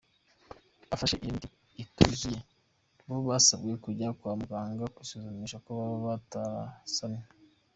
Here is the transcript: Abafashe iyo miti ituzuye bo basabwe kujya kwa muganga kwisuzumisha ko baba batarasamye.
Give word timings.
Abafashe 0.85 1.15
iyo 1.23 1.31
miti 1.35 1.49
ituzuye 1.81 2.39
bo 3.07 3.17
basabwe 3.27 3.71
kujya 3.83 4.07
kwa 4.17 4.31
muganga 4.39 4.91
kwisuzumisha 4.95 5.57
ko 5.65 5.69
baba 5.77 5.97
batarasamye. 6.07 7.23